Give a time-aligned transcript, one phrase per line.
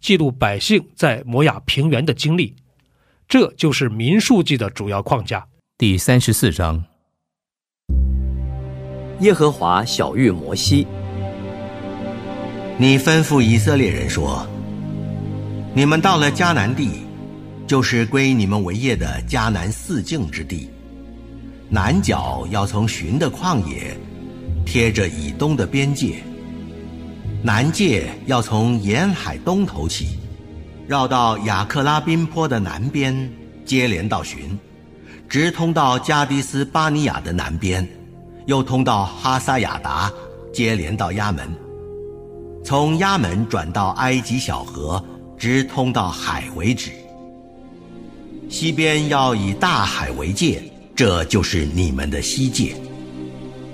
[0.00, 2.54] 记录百姓在摩亚平原的经历，
[3.28, 5.46] 这就是民数记的主要框架。
[5.76, 6.84] 第三十四章，
[9.20, 10.86] 耶和华小谕摩西
[12.78, 14.46] ：“你吩咐以色列人说，
[15.74, 16.90] 你们到了迦南地，
[17.66, 20.70] 就是归你们为业的迦南四境之地，
[21.68, 23.96] 南角要从寻的旷野，
[24.64, 26.22] 贴着以东的边界。”
[27.40, 30.18] 南界要从沿海东头起，
[30.88, 33.32] 绕到雅克拉宾坡的南边，
[33.64, 34.58] 接连到寻，
[35.28, 37.88] 直通到加迪斯巴尼亚的南边，
[38.46, 40.12] 又通到哈萨亚达，
[40.52, 41.48] 接连到亚门，
[42.64, 45.02] 从亚门转到埃及小河，
[45.38, 46.90] 直通到海为止。
[48.48, 50.60] 西边要以大海为界，
[50.96, 52.74] 这就是你们的西界。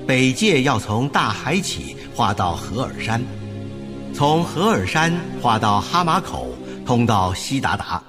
[0.06, 3.22] 北界要从大海起，划到荷尔山。
[4.14, 6.46] 从荷尔山划到哈马口，
[6.86, 8.00] 通到西达达，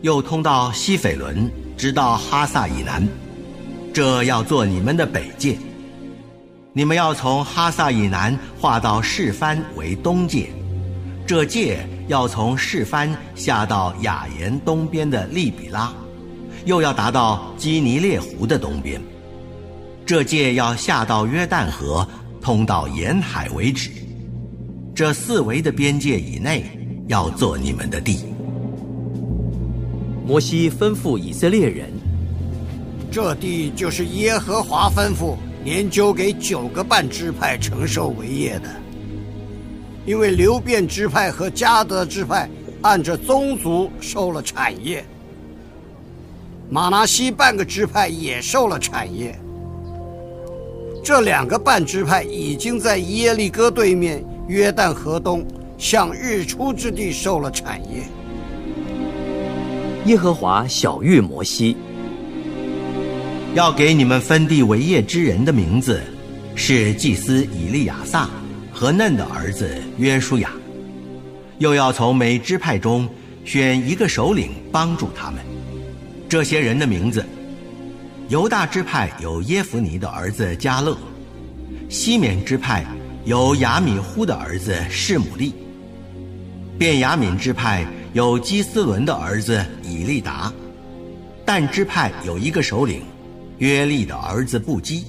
[0.00, 3.06] 又通到西斐伦，直到哈萨以南，
[3.92, 5.58] 这要做你们的北界。
[6.72, 10.48] 你们要从哈萨以南划到示番为东界，
[11.26, 15.92] 这界要从示番下到雅言东边的利比拉，
[16.64, 18.98] 又要达到基尼列湖的东边，
[20.06, 22.08] 这界要下到约旦河，
[22.40, 23.90] 通到沿海为止。
[24.94, 26.66] 这四围的边界以内，
[27.08, 28.20] 要做你们的地。
[30.24, 31.90] 摩西吩咐以色列人：
[33.10, 35.34] 这地就是耶和华吩咐
[35.64, 38.68] 研究给九个半支派承受为业的，
[40.06, 42.48] 因为流变支派和加德支派
[42.82, 45.04] 按着宗族受了产业，
[46.70, 49.36] 马拿西半个支派也受了产业。
[51.02, 54.24] 这两个半支派已经在耶利哥对面。
[54.46, 55.44] 约旦河东，
[55.78, 58.02] 向日出之地受了产业。
[60.04, 61.74] 耶和华小谕摩西，
[63.54, 66.02] 要给你们分地为业之人的名字，
[66.54, 68.28] 是祭司以利亚撒
[68.70, 70.50] 和嫩的儿子约书亚。
[71.58, 73.08] 又要从每支派中
[73.44, 75.40] 选一个首领帮助他们。
[76.28, 77.24] 这些人的名字：
[78.28, 80.94] 犹大支派有耶弗尼的儿子加勒，
[81.88, 82.84] 西缅支派。
[83.24, 85.54] 有亚米忽的儿子士姆利，
[86.78, 90.52] 便雅敏支派有基斯伦的儿子以利达，
[91.42, 93.00] 但支派有一个首领，
[93.56, 95.06] 约利的儿子布基。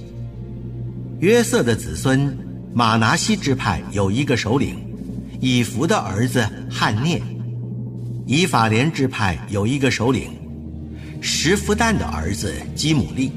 [1.20, 2.34] 约瑟的子孙
[2.72, 4.76] 马拿西支派有一个首领，
[5.38, 7.20] 以弗的儿子汉涅。
[8.24, 10.30] 以法莲支派有一个首领，
[11.20, 13.30] 石弗旦的儿子基姆利。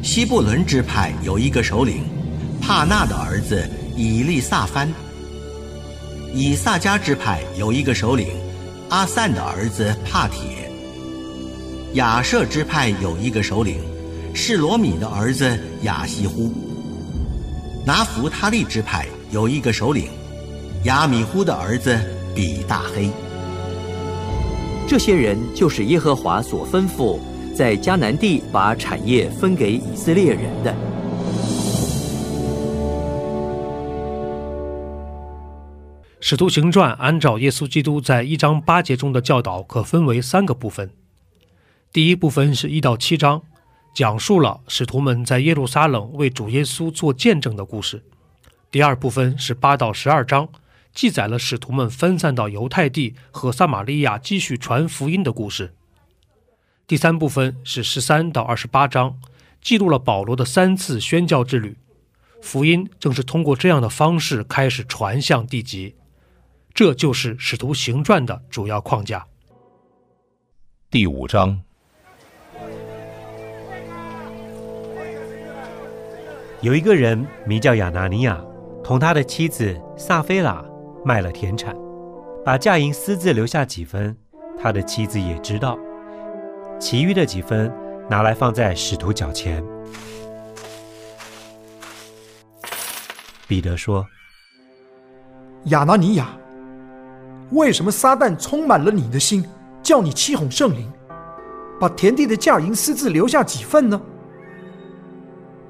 [0.00, 2.04] 西布伦支派有一个首领。
[2.68, 4.92] 帕纳的儿子以利萨番，
[6.34, 8.28] 以萨迦支派有一个首领，
[8.90, 10.68] 阿散的儿子帕铁；
[11.94, 13.80] 亚舍支派有一个首领，
[14.34, 16.52] 是罗米的儿子亚西呼；
[17.86, 20.10] 拿弗他利支派有一个首领，
[20.84, 21.98] 亚米呼的儿子
[22.34, 23.08] 比大黑。
[24.86, 27.18] 这些人就是耶和华所吩咐
[27.56, 30.76] 在迦南地把产业分给以色列人的。
[36.20, 40.90] 使徒行传按照耶稣基督在一章八节中的教导，可分为三个部分。
[41.92, 43.42] 第一部分是一到七章，
[43.94, 48.02] 讲述了使徒们在耶路撒冷为主耶稣做见证的故事。
[48.70, 50.48] 第二部分是八到十二章，
[50.92, 55.72] 记载了使徒们分散到犹太地和撒玛利亚继续传福音的故事。
[56.88, 59.16] 第三部分是十三到二十八章，
[59.62, 61.76] 记录了保罗的三次宣教之旅。
[62.42, 65.94] 福音正是通过这样的方式开始传向地极。
[66.78, 69.26] 这就是《使徒行传》的主要框架。
[70.88, 71.60] 第五章。
[76.60, 78.40] 有一个人名叫亚拿尼亚，
[78.84, 80.64] 同他的妻子萨菲拉
[81.04, 81.74] 卖了田产，
[82.44, 84.16] 把价银私自留下几分，
[84.56, 85.76] 他的妻子也知道，
[86.78, 87.74] 其余的几分
[88.08, 89.64] 拿来放在使徒脚前。
[93.48, 94.06] 彼得说
[95.66, 96.38] ：“亚拿尼亚，
[97.50, 99.44] 为什么撒旦充满了你的心，
[99.82, 100.90] 叫你欺哄圣灵，
[101.80, 104.00] 把田地的价银私自留下几份呢？”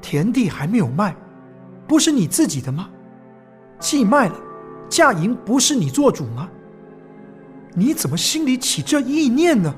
[0.03, 1.15] 田地还没有卖，
[1.87, 2.89] 不是你自己的吗？
[3.79, 4.35] 既卖了，
[4.89, 6.49] 价银不是你做主吗？
[7.75, 9.73] 你怎么心里起这意念呢？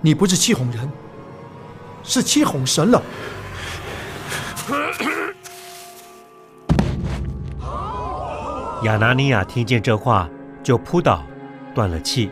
[0.00, 0.90] 你不是欺哄人，
[2.02, 3.02] 是欺哄神了。
[8.84, 10.28] 亚拿尼亚听见这话，
[10.68, 11.24] 就扑倒，
[11.74, 12.28] 断了气。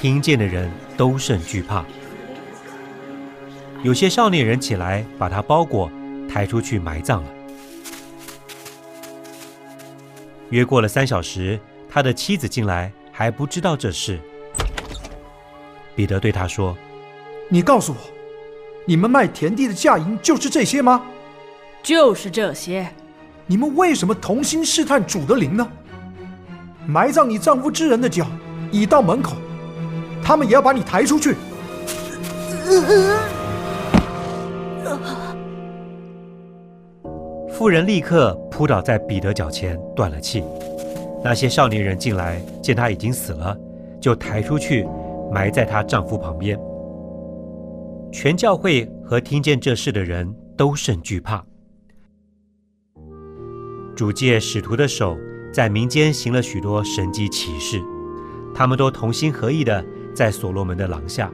[0.00, 1.84] 听见的人都甚惧怕。
[3.82, 5.90] 有些少年人起来，把他包裹，
[6.30, 7.28] 抬出去埋葬了。
[10.48, 11.60] 约过了三小时，
[11.90, 14.18] 他的妻子进来，还不知道这事。
[15.94, 16.74] 彼得对他说
[17.50, 17.98] ：“你告诉我，
[18.86, 21.04] 你们卖田地的价银就是这些吗
[21.84, 22.90] ？”“就是这些。
[23.46, 25.70] ”“你们为什么同心试探主的灵呢？
[26.86, 28.26] 埋葬你丈夫之人的脚
[28.70, 29.36] 已到门口，
[30.22, 31.34] 他们也要把你抬出去。”
[37.50, 40.42] 妇人立刻扑倒在彼得脚前，断了气。
[41.22, 43.56] 那些少年人进来，见他已经死了，
[44.00, 44.86] 就抬出去，
[45.32, 46.58] 埋在她丈夫旁边。
[48.12, 51.42] 全教会和听见这事的人都甚惧怕。
[53.96, 55.16] 主借使徒的手，
[55.54, 57.80] 在民间行了许多神迹奇事，
[58.52, 61.30] 他们都同心合意的在所罗门的廊下。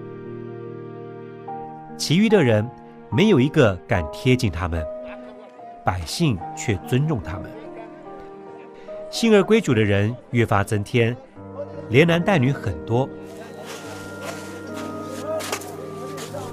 [1.96, 2.68] 其余的人
[3.10, 4.84] 没有一个敢贴近他们。
[5.82, 7.50] 百姓却尊重他们，
[9.10, 11.16] 信而归主的人越发增添，
[11.88, 13.08] 连男带女很多，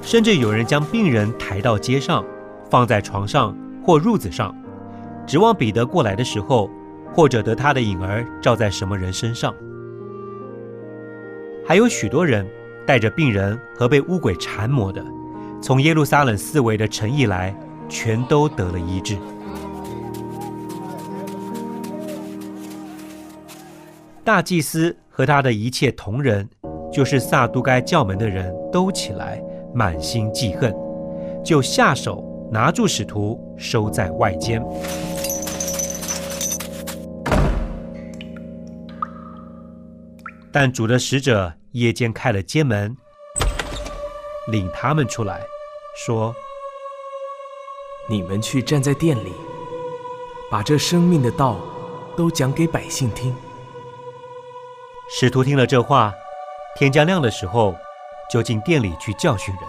[0.02, 2.24] 甚至有人将病人抬到街上，
[2.69, 4.56] 放在床上或褥子上，
[5.28, 6.69] 指望彼得过来的时候，
[7.18, 9.52] 或者得他的影儿照在什么人身上。
[11.66, 12.48] 还有许多人
[12.86, 15.04] 带着病人和被污鬼缠磨的，
[15.60, 17.54] 从耶路撒冷四围的城邑来。
[17.90, 19.18] 全都得了医治。
[24.25, 26.46] 大祭司和他的一切同人，
[26.92, 29.42] 就是撒都该教门的人都起来，
[29.74, 30.75] 满心记恨，
[31.46, 32.22] 就下手
[32.52, 34.62] 拿住使徒，收在外间。
[40.59, 42.98] 但主的使者夜间开了街门，
[44.48, 45.45] 领他们出来，
[45.95, 46.36] 说。
[48.09, 49.31] 你们去站在店里，
[50.50, 51.59] 把这生命的道
[52.15, 53.36] 都讲给百姓听。
[55.07, 56.11] 使徒听了这话，
[56.76, 57.76] 天将亮的时候，
[58.28, 59.64] 就进店里去教训人。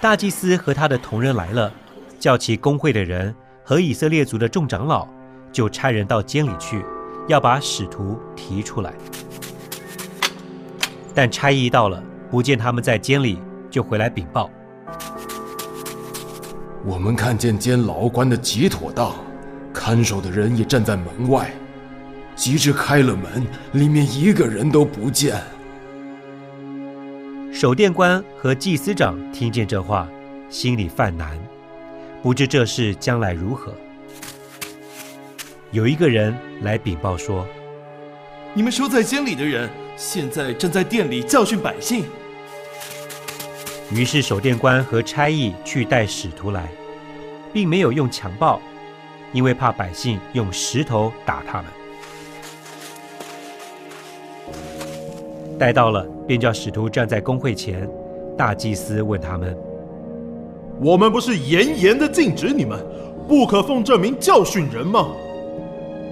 [0.00, 1.72] 大祭司和他的同人来了，
[2.18, 3.32] 叫其工会的人
[3.64, 5.06] 和以色列族的众长老，
[5.52, 6.84] 就差人到监里去，
[7.28, 8.92] 要把使徒提出来。
[11.14, 12.02] 但差役到了。
[12.30, 13.38] 不见他们在监里，
[13.70, 14.48] 就回来禀报。
[16.82, 19.12] 我们看见监牢关的极妥当，
[19.70, 21.50] 看守的人也站在门外。
[22.34, 25.38] 及至开了门，里面一个人都不见。
[27.52, 30.08] 守殿官和祭司长听见这话，
[30.48, 31.38] 心里犯难，
[32.22, 33.74] 不知这事将来如何。
[35.72, 37.44] 有一个人来禀报说
[38.54, 42.04] ：“你们收在监里的人，现在正在店里教训百姓。”
[43.90, 46.68] 于是守店官和差役去带使徒来，
[47.52, 48.60] 并没有用强暴，
[49.32, 51.66] 因为怕百姓用石头打他们。
[55.58, 57.88] 带到了，便叫使徒站在公会前。
[58.38, 59.56] 大祭司问他们
[60.82, 62.84] ：“我们不是严严的禁止你们，
[63.28, 65.06] 不可奉这名教训人吗？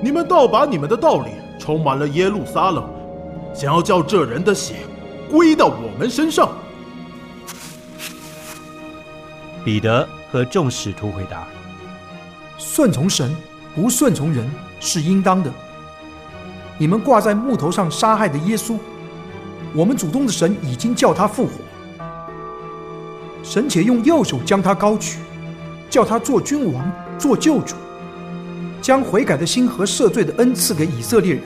[0.00, 2.88] 你们倒把你们的道理充满了耶路撒冷，
[3.52, 4.74] 想要叫这人的血
[5.28, 6.52] 归到我们身上。”
[9.64, 11.48] 彼得和众使徒回答
[12.56, 13.36] ：“顺从神，
[13.74, 14.48] 不顺从人
[14.78, 15.52] 是应当的。
[16.78, 18.78] 你们挂在木头上杀害的耶稣，
[19.74, 21.54] 我们主动的神已经叫他复活。
[23.50, 25.18] 神且用右手将他高举，
[25.90, 26.88] 叫他做君王、
[27.18, 27.74] 做救主。
[28.80, 31.42] 将悔改的心和赦罪的恩赐给以色列人。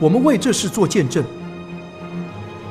[0.00, 1.22] 我们为这事做见证。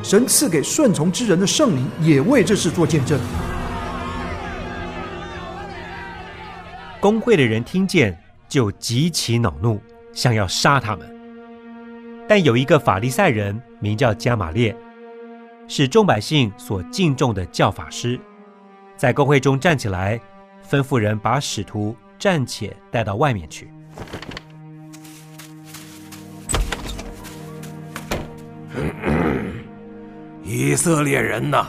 [0.02, 3.20] 神赐给顺从之人的圣灵也为这事做见证。
[7.00, 9.80] 公会的人听见，就极其恼怒，
[10.14, 11.08] 想要杀他们。
[12.28, 14.76] 但有一个法利赛人，名叫加玛列，
[15.74, 18.20] 是众百姓所敬重的教法师，
[18.98, 20.20] 在公会中站起来，
[20.70, 23.72] 吩咐人把使徒暂且带到外面去。
[30.44, 31.66] 以色列人呐，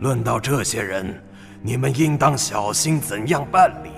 [0.00, 1.18] 论到这些人，
[1.62, 3.88] 你们应当小心怎样办理。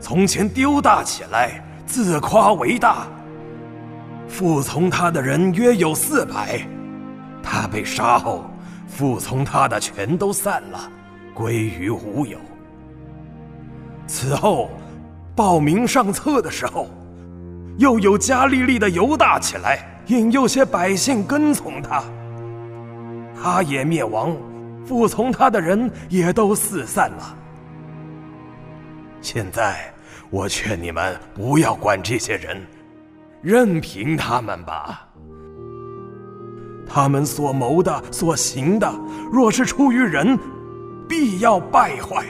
[0.00, 3.06] 从前丢大起来，自夸为大。
[4.26, 6.66] 服从他的人约有四百，
[7.42, 8.44] 他被杀后，
[8.86, 10.90] 服从他的全都散了，
[11.34, 12.38] 归于无有。
[14.06, 14.70] 此后，
[15.34, 16.88] 报名上册的时候，
[17.78, 22.02] 又有加利利的犹大起来，引诱些百姓跟从他。
[23.42, 24.36] 他也灭亡，
[24.86, 27.36] 服从他的人也都四散了。
[29.20, 29.92] 现在
[30.30, 32.60] 我劝你们不要管这些人，
[33.40, 35.08] 任凭他们吧。
[36.94, 38.92] 他们所谋的、所行的，
[39.32, 40.38] 若是出于人，
[41.08, 42.22] 必要败坏；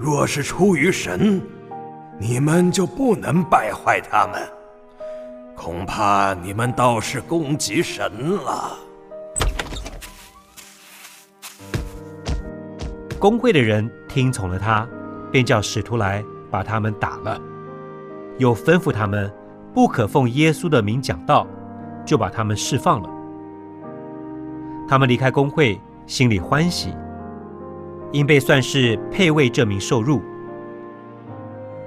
[0.00, 1.40] 若是出于神，
[2.18, 4.42] 你们就不能败坏他们。
[5.56, 8.76] 恐怕你们倒是攻击神了。
[13.16, 14.84] 公会的人听从了他，
[15.30, 17.40] 便叫使徒来把他们打了，
[18.38, 19.32] 又吩咐他们
[19.72, 21.46] 不可奉耶稣的名讲道，
[22.04, 23.21] 就把他们释放了。
[24.92, 26.94] 他们离开工会，心里欢喜，
[28.12, 30.20] 因被算是配位这名受入。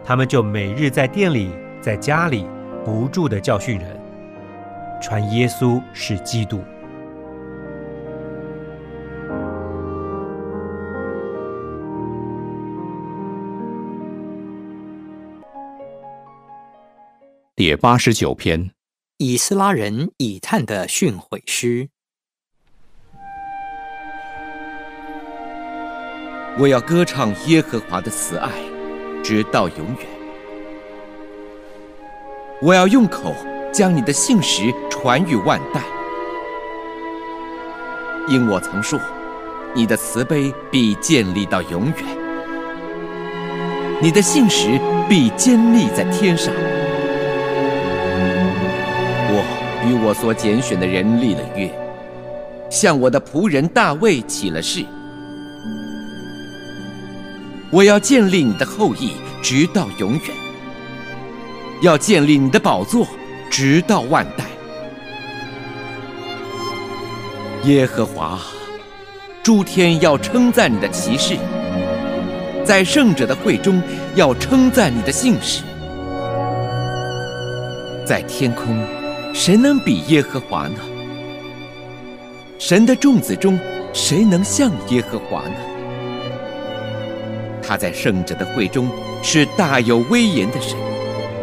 [0.04, 2.48] 他们就每日在店里、在家里
[2.84, 4.02] 不住的教训人，
[5.00, 6.60] 传耶稣是基督。
[17.56, 18.72] 第八十九篇，
[19.20, 21.90] 以斯拉人以探的训诲诗。
[26.58, 28.50] 我要歌唱耶和华的慈爱，
[29.22, 30.08] 直到永远。
[32.62, 33.36] 我要用口
[33.74, 35.82] 将你的信实传于万代，
[38.30, 38.98] 因我曾说，
[39.74, 41.96] 你的慈悲必建立到永远，
[44.02, 46.54] 你的信实必坚立在天上。
[49.28, 49.44] 我
[49.86, 51.70] 与我所拣选的人立了约，
[52.70, 54.86] 向我的仆人大卫起了誓。
[57.76, 60.22] 我要建立你的后裔，直到永远；
[61.82, 63.06] 要建立你的宝座，
[63.52, 64.46] 直到万代。
[67.66, 68.40] 耶和华，
[69.44, 71.36] 诸天要称赞你的骑士，
[72.64, 73.82] 在圣者的会中
[74.16, 75.62] 要称赞你的信使，
[78.06, 78.82] 在天空。
[79.34, 80.80] 谁能比耶和华呢？
[82.58, 83.60] 神的众子中，
[83.92, 85.75] 谁能像耶和华呢？
[87.68, 88.90] 他在圣者的会中
[89.24, 90.78] 是大有威严的神，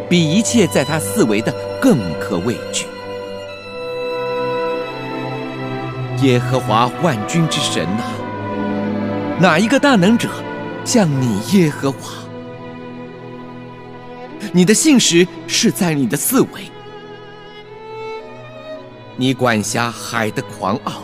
[0.08, 2.86] 比一切在他四围的更可畏惧。
[6.22, 8.02] 耶和华万军之神呐，
[9.40, 10.28] 哪一个大能者
[10.84, 11.98] 像你耶和华？
[14.52, 16.48] 你的信实是在你的四围。
[19.16, 21.02] 你管辖海的狂傲，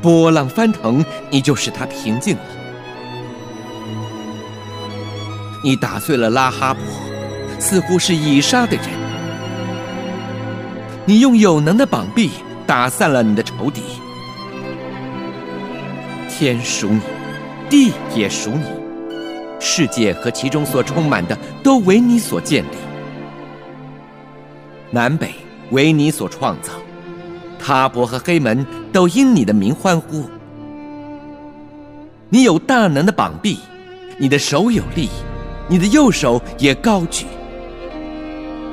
[0.00, 2.42] 波浪翻腾，你就使它平静了。
[5.64, 6.82] 你打碎了拉哈伯，
[7.60, 8.86] 似乎是已杀的人。
[11.04, 12.30] 你用有能的膀臂
[12.66, 13.82] 打散了你的仇敌。
[16.28, 17.00] 天属你，
[17.70, 18.64] 地也属你，
[19.60, 22.76] 世界和其中所充满的都为你所建立，
[24.90, 25.32] 南北
[25.70, 26.72] 为你所创造。
[27.60, 30.28] 哈伯和黑门都因你的名欢呼。
[32.28, 33.60] 你有大能的膀臂，
[34.18, 35.08] 你的手有力，
[35.72, 37.24] 你的右手也高举。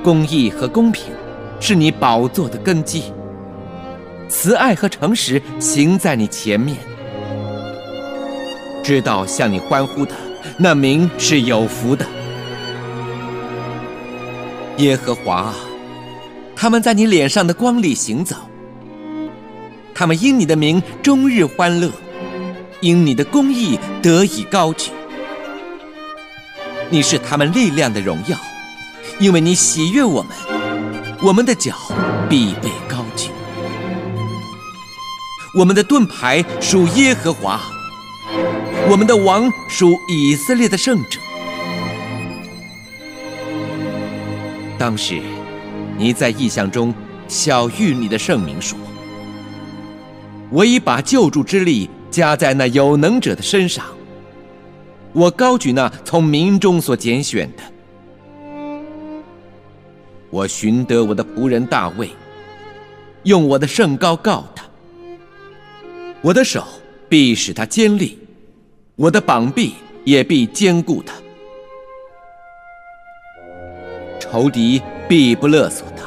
[0.04, 1.06] 公义和公平
[1.62, 3.14] 是你宝座的根基，
[4.28, 6.76] 慈爱和诚实行在你前面。
[8.84, 10.14] 知道向你欢呼的
[10.58, 12.06] 那名是有福的，
[14.76, 15.56] 耶和华啊，
[16.54, 18.36] 他们在你脸上的光里行走。
[19.96, 21.90] 他们因你的名终日欢乐，
[22.82, 24.92] 因你的公义得以高举。
[26.92, 28.36] 你是他们力量的荣耀，
[29.20, 30.36] 因为你喜悦我们，
[31.22, 31.76] 我们的脚
[32.28, 33.30] 必被高举。
[35.54, 37.62] 我们的盾牌属耶和华，
[38.90, 41.20] 我们的王属以色列的圣者。
[44.80, 45.22] 当时，
[45.96, 46.92] 你在异象中
[47.28, 48.76] 小谕你的圣名说
[50.50, 53.86] ：“我已把救助之力加在那有能者的身上。
[55.14, 57.64] 我高举那从民中所拣选的。
[60.30, 62.10] 我寻得我的仆人大卫，
[63.24, 64.64] 用我的圣膏告他。
[66.22, 66.64] 我的手
[67.08, 68.20] 必使他坚立，
[68.96, 69.74] 我的膀臂
[70.04, 71.14] 也必坚固他。”
[74.22, 76.04] 仇敌必不勒索他，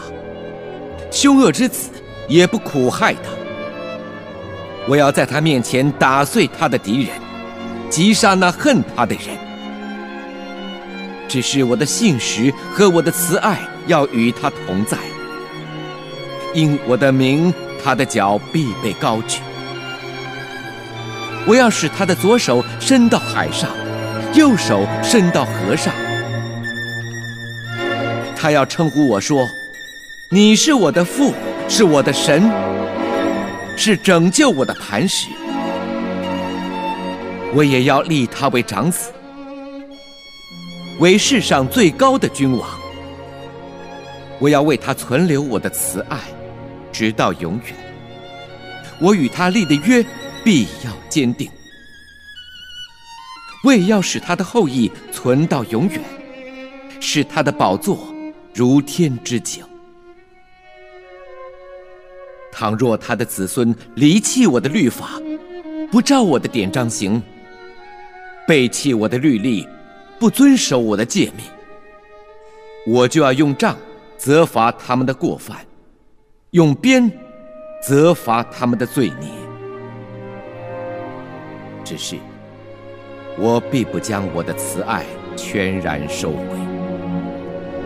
[1.11, 1.91] 凶恶之子
[2.29, 3.31] 也不苦害他。
[4.89, 7.22] 我要在他面前打碎他的敌人，
[7.93, 9.37] 击杀那恨他的人。
[11.29, 14.97] 只是我的信实和我的慈爱要与他同在，
[16.55, 17.53] 因我的名，
[17.85, 19.41] 他的脚必被高举。
[21.47, 23.69] 我要使他的左手伸到海上，
[24.33, 25.93] 右手伸到河上。
[28.35, 29.47] 他要称呼我说
[30.33, 31.35] ：“你是我的父，
[31.69, 32.51] 是我的神，
[33.77, 35.29] 是拯救我的磐石。”
[37.55, 39.13] 我也要立他为长子，
[41.01, 42.81] 为世上最高的君王。
[44.39, 46.19] 我要为他存留我的慈爱，
[46.91, 47.75] 直到永远。
[48.99, 50.05] 我与他立的约
[50.43, 51.51] 必要坚定。
[53.63, 56.01] 我也要使他的后裔存到永远，
[57.01, 58.13] 使他的宝座。
[58.55, 59.65] 如天之井。
[62.51, 65.21] 倘若他的子孙离弃我的律法，
[65.91, 67.23] 不照我的典章行，
[68.47, 69.69] 背弃我的律例，
[70.19, 71.47] 不遵守我的诫命，
[72.87, 73.77] 我就要用杖
[74.17, 75.59] 责罚他们的过犯，
[76.51, 77.11] 用鞭
[77.83, 79.29] 责罚他们的罪孽。
[81.85, 82.17] 只是，
[83.39, 85.05] 我必不将我的慈爱
[85.37, 86.45] 全然收回。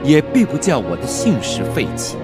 [0.05, 2.16] 也必不叫我的姓氏废弃，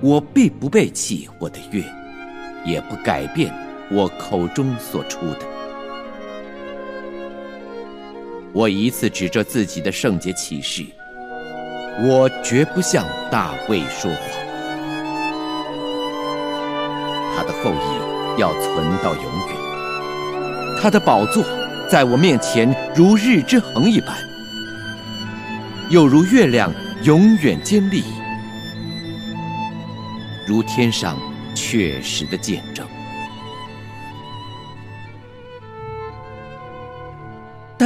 [0.00, 1.82] 我必不背弃我的约，
[2.64, 3.50] 也不改变
[3.90, 5.55] 我口中所出的。
[8.56, 10.82] 我一次指着自己的圣洁启示，
[12.02, 14.20] 我绝不向大卫说谎。
[17.36, 21.44] 他的后裔要存到永远，他的宝座
[21.86, 24.16] 在我面前如日之恒一般。
[25.90, 28.02] 又如月亮永远坚立，
[30.46, 31.18] 如天上
[31.54, 32.86] 确实的见证。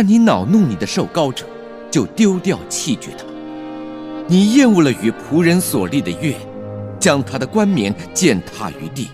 [0.03, 1.45] 但你恼怒你的受膏者，
[1.91, 3.27] 就丢掉弃绝他；
[4.27, 6.35] 你厌恶了与仆人所立的约，
[6.99, 9.11] 将他的冠冕践踏于地。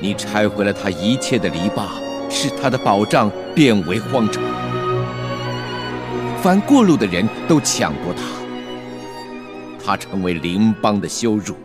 [0.00, 1.88] 你拆毁了他一切的篱笆，
[2.30, 4.40] 使他的保障变为荒场。
[6.40, 8.22] 凡过路的人都抢夺他，
[9.84, 11.56] 他成为邻邦的羞辱。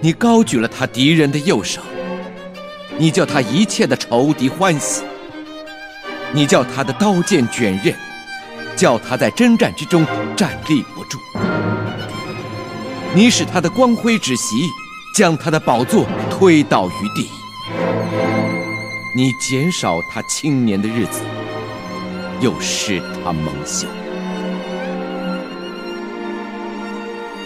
[0.00, 1.82] 你高举了他敌人的右手，
[2.96, 5.02] 你叫他一切的仇敌欢喜。
[6.36, 7.96] 你叫他的刀剑卷刃，
[8.76, 11.18] 叫他在征战之中站立不住。
[13.14, 14.68] 你使他的光辉止息，
[15.14, 17.26] 将他的宝座推倒于地。
[19.16, 21.22] 你减少他青年的日子。
[22.42, 23.88] 又使他蒙羞。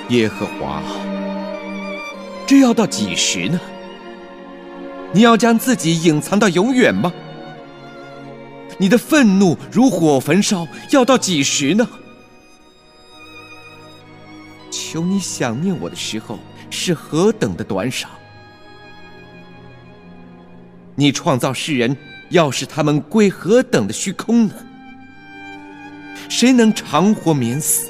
[0.08, 0.82] 耶和华，
[2.44, 3.60] 这要到几时呢？
[5.12, 7.12] 你要将自己隐藏到永远吗？
[8.80, 11.86] 你的愤怒如火焚烧，要到几时呢？
[14.70, 16.38] 求你想念我的时候
[16.70, 18.08] 是何等的短少！
[20.94, 21.94] 你创造世人，
[22.30, 24.54] 要使他们归何等的虚空呢？
[26.30, 27.86] 谁能长活免死，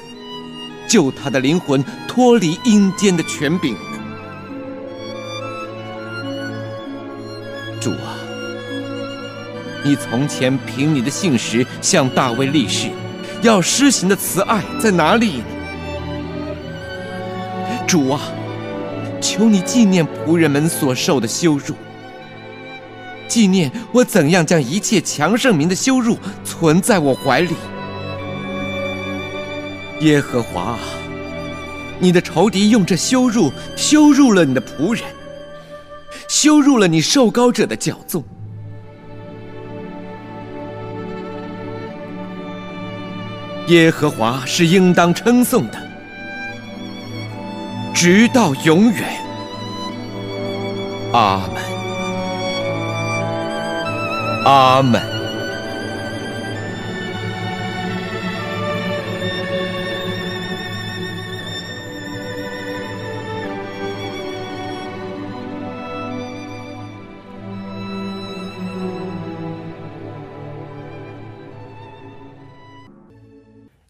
[0.89, 4.00] 救他的灵魂脱离阴间的权柄呢
[9.83, 12.89] 你从前凭你的信实向大卫立誓，
[13.41, 15.41] 要施行的慈爱在哪里？
[17.87, 18.21] 主啊，
[19.19, 21.75] 求你纪念仆人们所受的羞辱，
[23.27, 27.55] 纪念我怎样将一切强盛民的羞辱存在我怀里。
[30.01, 30.79] 耶和华啊，
[31.99, 35.03] 你的仇敌用这羞辱羞辱了你的仆人，
[36.27, 38.23] 羞辱了你受膏者的骄纵。
[43.71, 45.77] 耶和华是应当称颂的，
[47.93, 49.05] 直到永远。
[51.13, 51.63] 阿门。
[54.43, 55.10] 阿门。